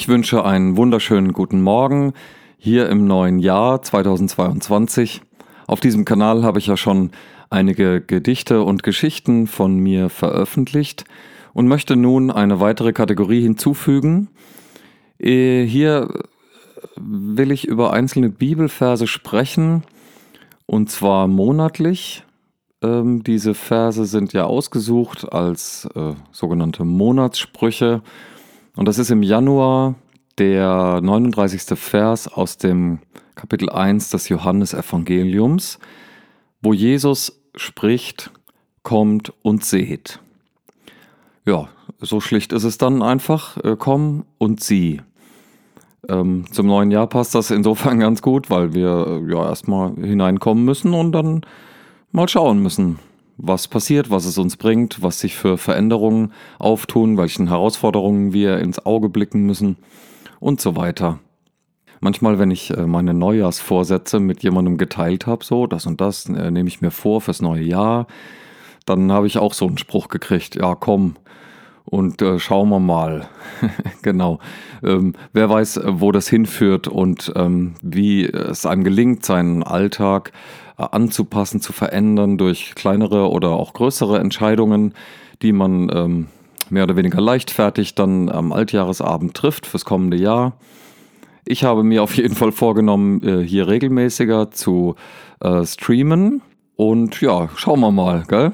[0.00, 2.14] Ich wünsche einen wunderschönen guten Morgen
[2.56, 5.20] hier im neuen Jahr 2022.
[5.66, 7.10] Auf diesem Kanal habe ich ja schon
[7.50, 11.04] einige Gedichte und Geschichten von mir veröffentlicht
[11.52, 14.28] und möchte nun eine weitere Kategorie hinzufügen.
[15.18, 16.08] Äh, hier
[16.96, 19.82] will ich über einzelne Bibelverse sprechen
[20.64, 22.24] und zwar monatlich.
[22.80, 28.00] Ähm, diese Verse sind ja ausgesucht als äh, sogenannte Monatssprüche
[28.80, 29.94] und das ist im Januar
[30.38, 31.78] der 39.
[31.78, 33.00] Vers aus dem
[33.34, 35.78] Kapitel 1 des Johannesevangeliums,
[36.62, 38.30] wo Jesus spricht,
[38.82, 40.20] kommt und seht.
[41.44, 45.02] Ja, so schlicht ist es dann einfach, äh, komm und sieh.
[46.08, 50.64] Ähm, zum neuen Jahr passt das insofern ganz gut, weil wir äh, ja erstmal hineinkommen
[50.64, 51.42] müssen und dann
[52.12, 52.98] mal schauen müssen,
[53.42, 58.84] was passiert, was es uns bringt, was sich für Veränderungen auftun, welchen Herausforderungen wir ins
[58.84, 59.76] Auge blicken müssen
[60.38, 61.18] und so weiter.
[62.00, 66.50] Manchmal, wenn ich äh, meine Neujahrsvorsätze mit jemandem geteilt habe, so das und das äh,
[66.50, 68.06] nehme ich mir vor fürs neue Jahr,
[68.86, 71.16] dann habe ich auch so einen Spruch gekriegt, ja komm
[71.90, 73.28] und äh, schauen wir mal.
[74.02, 74.38] genau.
[74.82, 80.32] Ähm, wer weiß, wo das hinführt und ähm, wie es einem gelingt, seinen Alltag
[80.78, 84.94] äh, anzupassen, zu verändern durch kleinere oder auch größere Entscheidungen,
[85.42, 86.26] die man ähm,
[86.70, 90.54] mehr oder weniger leichtfertig dann am Altjahresabend trifft fürs kommende Jahr.
[91.44, 94.94] Ich habe mir auf jeden Fall vorgenommen, äh, hier regelmäßiger zu
[95.40, 96.42] äh, streamen.
[96.76, 98.52] Und ja, schauen wir mal, gell?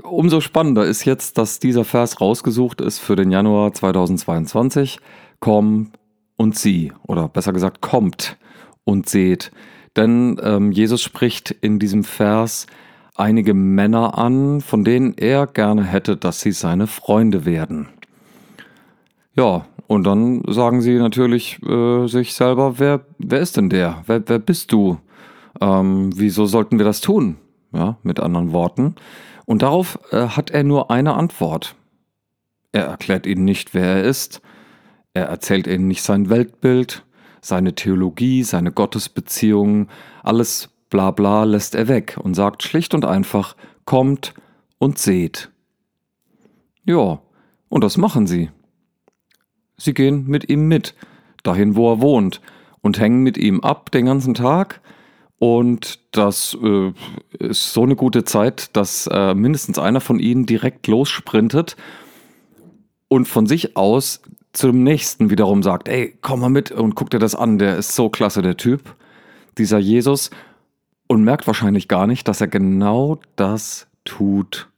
[0.00, 4.98] Umso spannender ist jetzt, dass dieser Vers rausgesucht ist für den Januar 2022.
[5.38, 5.90] Komm
[6.36, 8.38] und sieh, oder besser gesagt, kommt
[8.84, 9.52] und seht.
[9.96, 12.66] Denn ähm, Jesus spricht in diesem Vers
[13.14, 17.88] einige Männer an, von denen er gerne hätte, dass sie seine Freunde werden.
[19.34, 24.02] Ja, und dann sagen sie natürlich äh, sich selber, wer, wer ist denn der?
[24.06, 24.98] Wer, wer bist du?
[25.60, 27.36] Ähm, wieso sollten wir das tun?
[27.72, 28.94] Ja, mit anderen Worten.
[29.44, 31.74] Und darauf äh, hat er nur eine Antwort.
[32.72, 34.40] Er erklärt ihnen nicht, wer er ist.
[35.14, 37.04] Er erzählt ihnen nicht sein Weltbild,
[37.40, 39.88] seine Theologie, seine Gottesbeziehungen,
[40.22, 44.34] alles bla bla lässt er weg und sagt schlicht und einfach, kommt
[44.78, 45.50] und seht.
[46.84, 47.20] Ja,
[47.68, 48.50] und das machen sie.
[49.76, 50.94] Sie gehen mit ihm mit,
[51.42, 52.40] dahin wo er wohnt,
[52.82, 54.80] und hängen mit ihm ab den ganzen Tag.
[55.42, 56.92] Und das äh,
[57.36, 61.74] ist so eine gute Zeit, dass äh, mindestens einer von ihnen direkt lossprintet
[63.08, 64.22] und von sich aus
[64.52, 67.96] zum nächsten wiederum sagt, ey, komm mal mit und guck dir das an, der ist
[67.96, 68.94] so klasse, der Typ,
[69.58, 70.30] dieser Jesus
[71.08, 74.68] und merkt wahrscheinlich gar nicht, dass er genau das tut,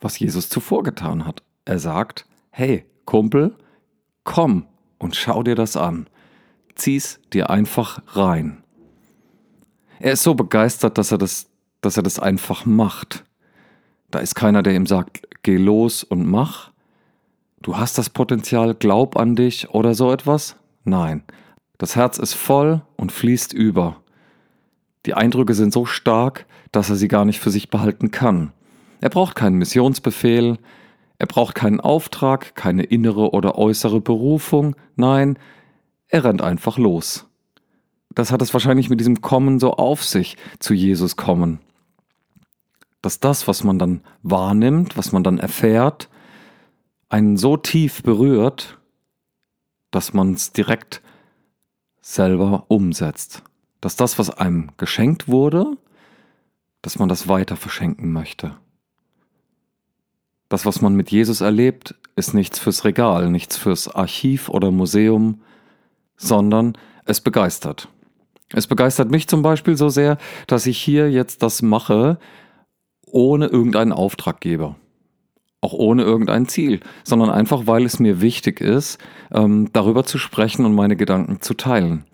[0.00, 1.42] was Jesus zuvor getan hat.
[1.64, 3.56] Er sagt, hey, Kumpel,
[4.22, 4.66] komm
[4.98, 6.06] und schau dir das an.
[6.76, 8.62] Zieh's dir einfach rein.
[10.02, 11.50] Er ist so begeistert, dass er das,
[11.82, 13.24] dass er das einfach macht.
[14.10, 16.70] Da ist keiner, der ihm sagt, geh los und mach.
[17.60, 20.56] Du hast das Potenzial, glaub an dich oder so etwas.
[20.84, 21.22] Nein,
[21.76, 24.00] das Herz ist voll und fließt über.
[25.04, 28.52] Die Eindrücke sind so stark, dass er sie gar nicht für sich behalten kann.
[29.02, 30.56] Er braucht keinen Missionsbefehl,
[31.18, 35.38] er braucht keinen Auftrag, keine innere oder äußere Berufung, nein,
[36.08, 37.29] er rennt einfach los.
[38.14, 41.60] Das hat es wahrscheinlich mit diesem Kommen so auf sich, zu Jesus kommen.
[43.02, 46.08] Dass das, was man dann wahrnimmt, was man dann erfährt,
[47.08, 48.78] einen so tief berührt,
[49.90, 51.02] dass man es direkt
[52.00, 53.42] selber umsetzt
[53.80, 55.76] dass das, was einem geschenkt wurde,
[56.82, 58.56] dass man das weiter verschenken möchte.
[60.48, 65.42] Das, was man mit Jesus erlebt, ist nichts fürs Regal, nichts fürs Archiv oder Museum,
[66.16, 67.88] sondern es begeistert.
[68.52, 72.18] Es begeistert mich zum Beispiel so sehr, dass ich hier jetzt das mache,
[73.06, 74.76] ohne irgendeinen Auftraggeber.
[75.62, 78.98] Auch ohne irgendein Ziel, sondern einfach, weil es mir wichtig ist,
[79.30, 82.06] ähm, darüber zu sprechen und meine Gedanken zu teilen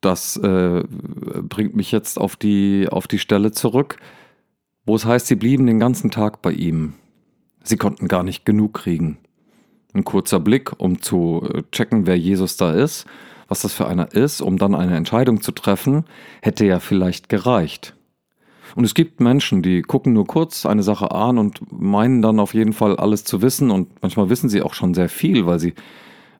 [0.00, 3.96] das äh, bringt mich jetzt auf die, auf die Stelle zurück,
[4.84, 6.94] wo es heißt, sie blieben den ganzen Tag bei ihm.
[7.62, 9.18] Sie konnten gar nicht genug kriegen.
[9.92, 13.06] Ein kurzer Blick, um zu äh, checken, wer Jesus da ist,
[13.48, 16.04] was das für einer ist, um dann eine Entscheidung zu treffen,
[16.42, 17.94] hätte ja vielleicht gereicht.
[18.76, 22.54] Und es gibt Menschen, die gucken nur kurz eine Sache an und meinen dann auf
[22.54, 25.74] jeden Fall alles zu wissen und manchmal wissen sie auch schon sehr viel, weil sie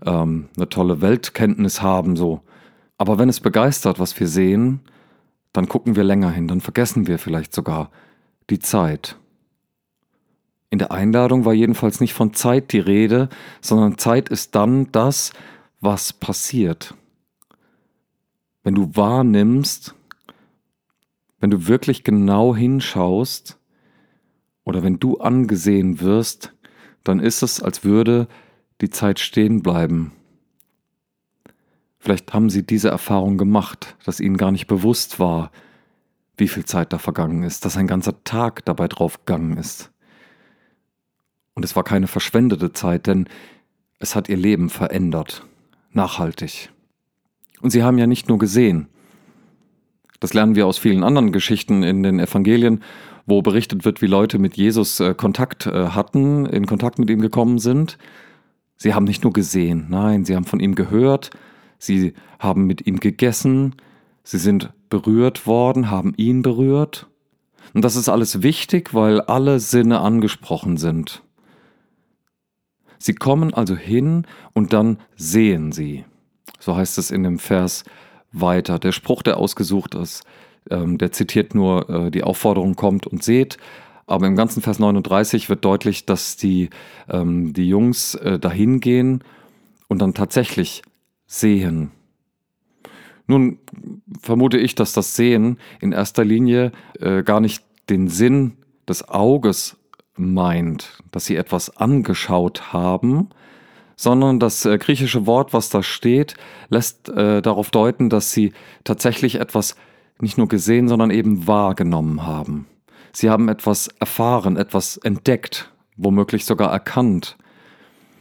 [0.05, 2.41] ähm, eine tolle Weltkenntnis haben, so.
[2.99, 4.81] Aber wenn es begeistert, was wir sehen,
[5.53, 7.91] dann gucken wir länger hin, dann vergessen wir vielleicht sogar
[8.51, 9.17] die Zeit.
[10.71, 13.31] In der Einladung war jedenfalls nicht von Zeit die Rede,
[13.63, 15.33] sondern Zeit ist dann das,
[15.81, 16.95] was passiert.
[18.63, 19.95] Wenn du wahrnimmst,
[21.41, 23.59] wenn du wirklich genau hinschaust
[24.65, 26.53] oder wenn du angesehen wirst,
[27.05, 28.29] dann ist es, als würde
[28.81, 30.13] die Zeit stehen bleiben.
[31.99, 35.51] Vielleicht haben sie diese Erfahrung gemacht, dass ihnen gar nicht bewusst war,
[36.37, 39.91] wie viel Zeit da vergangen ist, dass ein ganzer Tag dabei draufgegangen ist.
[41.55, 43.29] Und es war keine verschwendete Zeit, denn
[43.99, 45.45] es hat ihr Leben verändert,
[45.93, 46.71] nachhaltig.
[47.61, 48.89] Und sie haben ja nicht nur gesehen,
[50.21, 52.83] das lernen wir aus vielen anderen Geschichten in den Evangelien,
[53.27, 57.21] wo berichtet wird, wie Leute mit Jesus äh, Kontakt äh, hatten, in Kontakt mit ihm
[57.21, 57.99] gekommen sind.
[58.77, 61.31] Sie haben nicht nur gesehen, nein, sie haben von ihm gehört,
[61.79, 63.77] sie haben mit ihm gegessen,
[64.23, 67.07] sie sind berührt worden, haben ihn berührt.
[67.75, 71.23] Und das ist alles wichtig, weil alle Sinne angesprochen sind.
[72.99, 76.05] Sie kommen also hin und dann sehen sie.
[76.59, 77.85] So heißt es in dem Vers
[78.33, 78.79] weiter.
[78.79, 80.25] Der Spruch, der ausgesucht ist,
[80.71, 83.59] ähm, der zitiert nur, äh, die Aufforderung kommt und seht.
[84.07, 86.71] Aber im ganzen Vers 39 wird deutlich, dass die,
[87.09, 89.23] ähm, die Jungs äh, dahin gehen
[89.89, 90.83] und dann tatsächlich
[91.27, 91.91] sehen.
[93.27, 93.59] Nun
[94.23, 98.57] vermute ich, dass das Sehen in erster Linie äh, gar nicht den Sinn
[98.89, 99.77] des Auges
[100.17, 103.29] meint, dass sie etwas angeschaut haben,
[103.99, 106.35] sondern das äh, griechische Wort, was da steht,
[106.71, 108.53] lässt äh, darauf deuten, dass sie
[108.85, 109.75] tatsächlich etwas
[110.21, 112.69] nicht nur gesehen, sondern eben wahrgenommen haben.
[113.13, 117.37] Sie haben etwas erfahren, etwas entdeckt, womöglich sogar erkannt.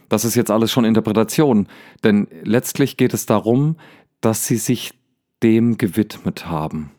[0.08, 1.68] Das ist jetzt alles schon Interpretation,
[2.02, 3.76] denn letztlich geht es darum,
[4.20, 4.92] dass sie sich
[5.44, 6.90] dem gewidmet haben.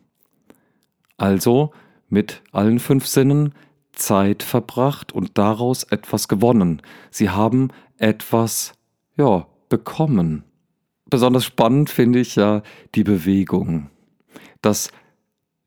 [1.17, 1.73] Also
[2.07, 3.53] mit allen fünf Sinnen
[3.99, 6.81] Zeit verbracht und daraus etwas gewonnen.
[7.11, 8.73] Sie haben etwas,
[9.15, 10.43] ja, bekommen.
[11.09, 12.63] Besonders spannend finde ich ja
[12.95, 13.89] die Bewegung,
[14.61, 14.91] dass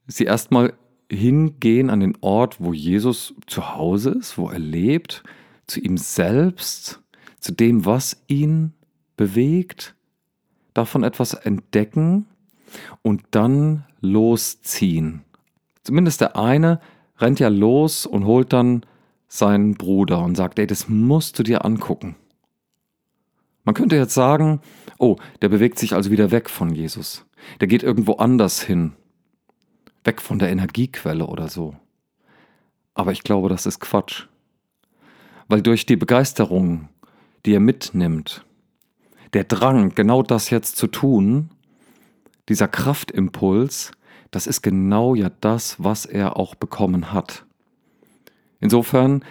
[0.06, 0.75] sie erstmal
[1.11, 5.23] hingehen an den Ort, wo Jesus zu Hause ist, wo er lebt,
[5.67, 7.00] zu ihm selbst,
[7.38, 8.73] zu dem, was ihn
[9.17, 9.94] bewegt,
[10.75, 12.26] davon etwas entdecken
[13.02, 15.23] und dann losziehen.
[15.82, 16.81] Zumindest der eine
[17.22, 18.84] rennt ja los und holt dann
[19.28, 22.16] seinen Bruder und sagt, ey, das musst du dir angucken.
[23.64, 24.60] Man könnte jetzt sagen,
[24.98, 27.24] oh, der bewegt sich also wieder weg von Jesus.
[27.60, 28.92] Der geht irgendwo anders hin.
[30.04, 31.76] Weg von der Energiequelle oder so.
[32.94, 34.26] Aber ich glaube, das ist Quatsch.
[35.48, 36.88] Weil durch die Begeisterung,
[37.46, 38.44] die er mitnimmt,
[39.32, 41.50] der Drang, genau das jetzt zu tun,
[42.48, 43.92] dieser Kraftimpuls,
[44.32, 47.44] das ist genau ja das, was er auch bekommen hat.
[48.58, 49.25] Insofern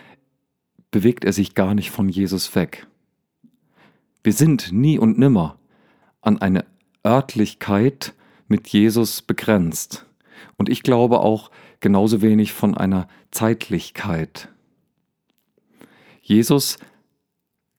[0.91, 2.87] bewegt er sich gar nicht von Jesus weg.
[4.23, 5.57] Wir sind nie und nimmer
[6.21, 6.65] an eine
[7.05, 8.13] Örtlichkeit
[8.47, 10.05] mit Jesus begrenzt.
[10.57, 11.49] Und ich glaube auch
[11.79, 14.49] genauso wenig von einer Zeitlichkeit.
[16.21, 16.77] Jesus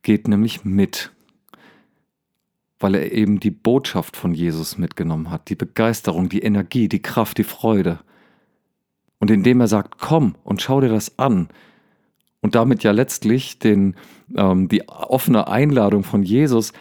[0.03, 1.13] geht nämlich mit,
[2.83, 7.39] weil er eben die Botschaft von Jesus mitgenommen hat, die Begeisterung, die Energie, die Kraft,
[7.39, 8.01] die Freude.
[9.19, 11.49] Und indem er sagt, komm und schau dir das an,
[12.43, 13.95] und damit ja letztlich den,
[14.37, 16.73] ähm, die offene Einladung von Jesus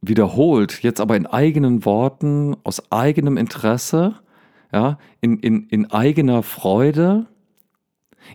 [0.00, 4.16] wiederholt, jetzt aber in eigenen Worten, aus eigenem Interesse,
[4.72, 7.26] ja, in, in, in eigener Freude.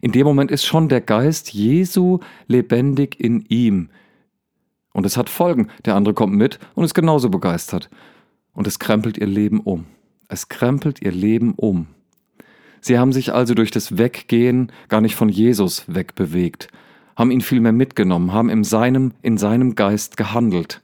[0.02, 3.90] In dem Moment ist schon der Geist Jesu lebendig in ihm.
[4.94, 5.68] Und es hat Folgen.
[5.86, 7.90] Der andere kommt mit und ist genauso begeistert.
[8.54, 9.86] Und es krempelt ihr Leben um.
[10.30, 11.88] Es krempelt ihr Leben um.
[12.80, 16.68] Sie haben sich also durch das Weggehen gar nicht von Jesus wegbewegt,
[17.16, 20.82] haben ihn vielmehr mitgenommen, haben in seinem, in seinem Geist gehandelt,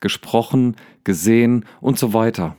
[0.00, 2.56] gesprochen, gesehen und so weiter.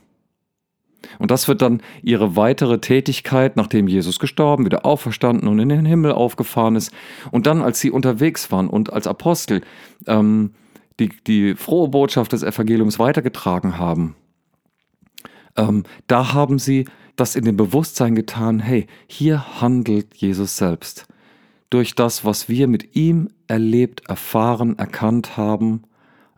[1.18, 5.84] Und das wird dann ihre weitere Tätigkeit, nachdem Jesus gestorben, wieder auferstanden und in den
[5.84, 6.92] Himmel aufgefahren ist.
[7.30, 9.62] Und dann, als sie unterwegs waren und als Apostel
[10.06, 10.52] ähm,
[11.00, 14.16] die, die frohe Botschaft des Evangeliums weitergetragen haben,
[15.56, 16.86] ähm, da haben sie
[17.16, 21.06] das in dem Bewusstsein getan, hey, hier handelt Jesus selbst.
[21.70, 25.82] Durch das, was wir mit ihm erlebt, erfahren, erkannt haben,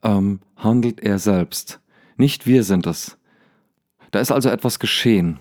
[0.03, 1.81] ähm, handelt er selbst.
[2.17, 3.19] Nicht wir sind es.
[4.11, 5.39] Da ist also etwas geschehen.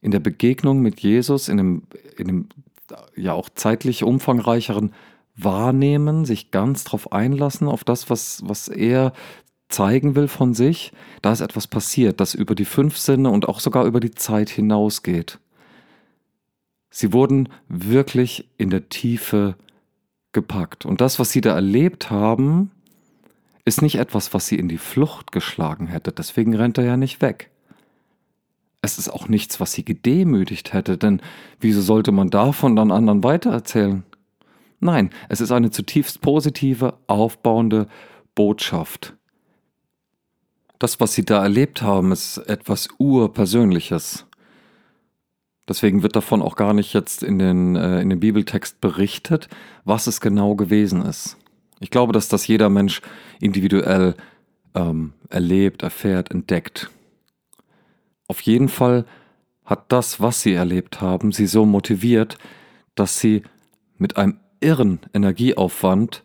[0.00, 1.82] In der Begegnung mit Jesus, in dem,
[2.16, 2.48] in dem
[3.16, 4.92] ja auch zeitlich umfangreicheren
[5.36, 9.12] Wahrnehmen, sich ganz darauf einlassen, auf das, was, was er
[9.68, 13.60] zeigen will von sich, da ist etwas passiert, das über die fünf Sinne und auch
[13.60, 15.38] sogar über die Zeit hinausgeht.
[16.90, 19.56] Sie wurden wirklich in der Tiefe
[20.32, 20.86] gepackt.
[20.86, 22.70] Und das, was sie da erlebt haben,
[23.64, 26.12] ist nicht etwas, was sie in die Flucht geschlagen hätte.
[26.12, 27.50] Deswegen rennt er ja nicht weg.
[28.82, 31.22] Es ist auch nichts, was sie gedemütigt hätte, denn
[31.58, 34.04] wieso sollte man davon dann anderen weitererzählen?
[34.84, 37.88] Nein, es ist eine zutiefst positive, aufbauende
[38.34, 39.14] Botschaft.
[40.78, 44.26] Das, was sie da erlebt haben, ist etwas Urpersönliches.
[45.66, 49.48] Deswegen wird davon auch gar nicht jetzt in den, äh, in den Bibeltext berichtet,
[49.86, 51.38] was es genau gewesen ist.
[51.80, 53.00] Ich glaube, dass das jeder Mensch
[53.40, 54.14] individuell
[54.74, 56.90] ähm, erlebt, erfährt, entdeckt.
[58.28, 59.06] Auf jeden Fall
[59.64, 62.36] hat das, was sie erlebt haben, sie so motiviert,
[62.94, 63.44] dass sie
[63.96, 66.24] mit einem irren Energieaufwand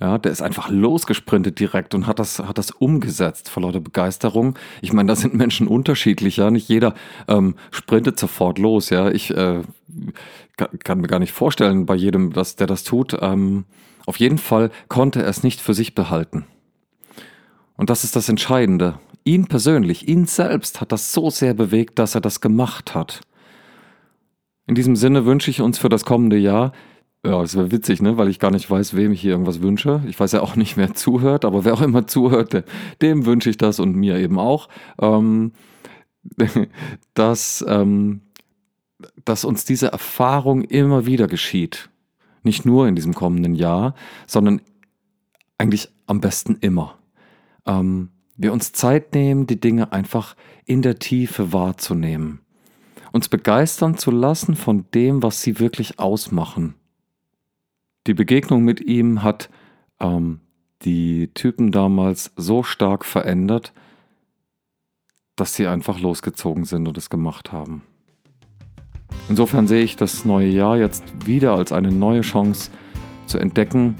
[0.00, 4.58] ja, der ist einfach losgesprintet direkt und hat das, hat das umgesetzt vor lauter Begeisterung.
[4.80, 6.50] Ich meine, da sind Menschen unterschiedlich, ja.
[6.50, 6.94] Nicht jeder
[7.28, 9.10] ähm, sprintet sofort los, ja.
[9.10, 9.60] Ich äh,
[10.56, 13.14] kann, kann, mir gar nicht vorstellen bei jedem, dass der das tut.
[13.20, 13.66] Ähm,
[14.06, 16.46] auf jeden Fall konnte er es nicht für sich behalten.
[17.76, 18.98] Und das ist das Entscheidende.
[19.24, 23.20] Ihn persönlich, ihn selbst hat das so sehr bewegt, dass er das gemacht hat.
[24.66, 26.72] In diesem Sinne wünsche ich uns für das kommende Jahr,
[27.24, 28.16] ja, es wäre witzig, ne?
[28.16, 30.02] weil ich gar nicht weiß, wem ich hier irgendwas wünsche.
[30.08, 32.64] Ich weiß ja auch nicht, wer zuhört, aber wer auch immer zuhört,
[33.02, 34.68] dem wünsche ich das und mir eben auch,
[35.00, 35.52] ähm,
[37.14, 38.22] dass, ähm,
[39.24, 41.90] dass uns diese Erfahrung immer wieder geschieht.
[42.42, 43.94] Nicht nur in diesem kommenden Jahr,
[44.26, 44.62] sondern
[45.58, 46.96] eigentlich am besten immer.
[47.66, 48.08] Ähm,
[48.38, 52.40] wir uns Zeit nehmen, die Dinge einfach in der Tiefe wahrzunehmen.
[53.12, 56.79] Uns begeistern zu lassen von dem, was sie wirklich ausmachen
[58.06, 59.50] die Begegnung mit ihm hat
[60.00, 60.40] ähm,
[60.82, 63.72] die Typen damals so stark verändert,
[65.36, 67.82] dass sie einfach losgezogen sind und es gemacht haben.
[69.28, 72.70] Insofern sehe ich das neue Jahr jetzt wieder als eine neue Chance
[73.26, 73.96] zu entdecken,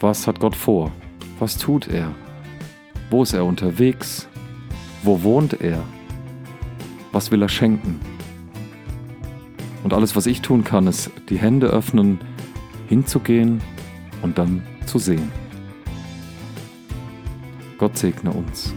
[0.00, 0.90] was hat Gott vor?
[1.38, 2.12] Was tut er?
[3.10, 4.28] Wo ist er unterwegs?
[5.04, 5.82] Wo wohnt er?
[7.12, 8.00] Was will er schenken?
[9.84, 12.20] Und alles, was ich tun kann, ist die Hände öffnen,
[12.92, 13.58] hinzugehen
[14.20, 15.32] und dann zu sehen.
[17.78, 18.74] Gott segne uns.